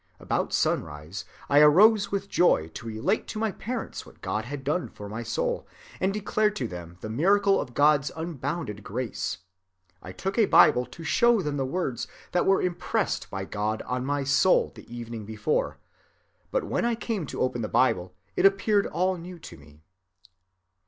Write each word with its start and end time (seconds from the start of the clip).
About 0.19 0.51
sunrise 0.51 1.25
I 1.47 1.59
arose 1.59 2.11
with 2.11 2.27
joy 2.27 2.69
to 2.69 2.87
relate 2.87 3.27
to 3.27 3.37
my 3.37 3.51
parents 3.51 4.03
what 4.03 4.23
God 4.23 4.45
had 4.45 4.63
done 4.63 4.89
for 4.89 5.07
my 5.07 5.21
soul, 5.21 5.67
and 5.99 6.11
declared 6.11 6.55
to 6.55 6.67
them 6.67 6.97
the 7.01 7.07
miracle 7.09 7.61
of 7.61 7.75
God's 7.75 8.11
unbounded 8.15 8.83
grace. 8.83 9.37
I 10.01 10.11
took 10.11 10.39
a 10.39 10.47
Bible 10.47 10.87
to 10.87 11.03
show 11.03 11.43
them 11.43 11.57
the 11.57 11.65
words 11.67 12.07
that 12.31 12.47
were 12.47 12.63
impressed 12.63 13.29
by 13.29 13.45
God 13.45 13.83
on 13.83 14.03
my 14.03 14.23
soul 14.23 14.71
the 14.73 14.91
evening 14.91 15.23
before; 15.23 15.77
but 16.49 16.63
when 16.63 16.83
I 16.83 16.95
came 16.95 17.27
to 17.27 17.41
open 17.41 17.61
the 17.61 17.67
Bible, 17.69 18.15
it 18.35 18.47
appeared 18.47 18.87
all 18.87 19.17
new 19.17 19.37
to 19.37 19.55
me. 19.55 19.83